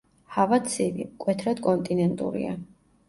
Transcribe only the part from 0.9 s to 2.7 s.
მკვეთრად კონტინენტურია.